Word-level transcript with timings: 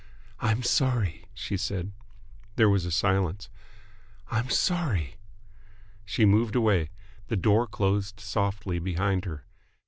"I'm 0.39 0.63
sorry," 0.63 1.25
she 1.35 1.57
said. 1.57 1.91
There 2.55 2.67
was 2.71 2.87
a 2.87 2.91
silence. 2.91 3.49
"I'm 4.31 4.49
sorry!" 4.49 5.17
She 6.05 6.25
moved 6.25 6.55
away. 6.55 6.89
The 7.27 7.37
door 7.37 7.67
closed 7.67 8.19
softly 8.19 8.79
behind 8.79 9.25
her. 9.25 9.45